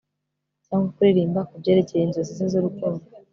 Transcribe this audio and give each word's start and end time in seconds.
cyangwa 0.65 0.89
kuririmba 0.95 1.47
kubyerekeye 1.49 2.03
inzozi 2.03 2.31
ze 2.37 2.45
z'urukundo 2.51 3.03